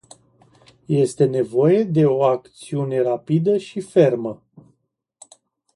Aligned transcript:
Este 0.89 1.25
nevoie 1.27 1.83
de 1.83 2.05
o 2.05 2.23
acțiune 2.23 3.01
rapidă 3.01 3.57
și 3.57 3.79
fermă. 3.81 4.43